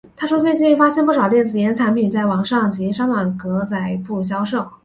[0.15, 4.65] 他说最近发现不少电子烟产品在网上及商场格仔铺销售。